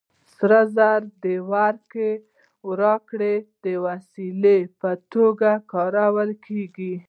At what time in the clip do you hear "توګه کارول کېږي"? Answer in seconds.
5.13-6.93